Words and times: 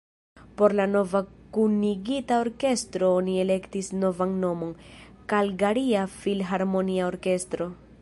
Por 0.59 0.73
la 0.77 0.85
nova 0.93 1.19
kunigita 1.57 2.39
orkestro 2.45 3.11
oni 3.19 3.37
elektis 3.43 3.93
novan 4.01 4.35
nomon: 4.47 4.75
Kalgaria 5.35 6.11
Filharmonia 6.19 7.09
Orkestro. 7.15 7.75